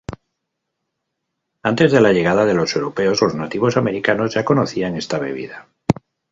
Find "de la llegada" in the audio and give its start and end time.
1.91-2.45